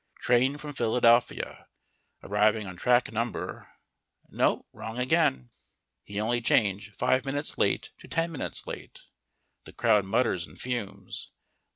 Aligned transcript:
Train 0.19 0.57
from 0.57 0.73
Philadelphia! 0.73 1.67
Arriving 2.23 2.65
on 2.65 2.75
track 2.75 3.13
Number; 3.13 3.69
no, 4.29 4.65
wrong 4.73 4.97
again! 4.97 5.51
He 6.03 6.19
only 6.19 6.41
change 6.41 6.91
5 6.95 7.23
minutes 7.23 7.59
late 7.59 7.91
to 7.99 8.07
10 8.07 8.31
minutes 8.31 8.65
late. 8.65 9.03
The 9.65 9.73
crowd 9.73 10.03
mutters 10.05 10.47
and 10.47 10.59
fumes. 10.59 11.29